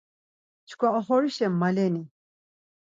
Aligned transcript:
Çkva 0.67 0.87
oxorişa 0.97 1.47
maleni? 1.61 2.03